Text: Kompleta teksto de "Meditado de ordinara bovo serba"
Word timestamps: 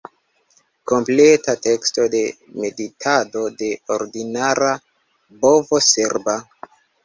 Kompleta 0.91 1.55
teksto 1.65 2.07
de 2.15 2.23
"Meditado 2.65 3.45
de 3.61 3.71
ordinara 3.99 4.73
bovo 5.47 5.85
serba" 5.93 6.41